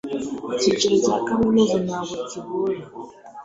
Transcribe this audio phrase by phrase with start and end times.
[0.57, 2.81] icyiciro cya kaminuza ntabwo kigora